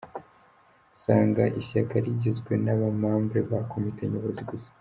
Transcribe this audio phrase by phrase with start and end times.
[0.95, 4.69] Usanga ishyaka rigizwe na ba membres ba comité nyobozi gusa.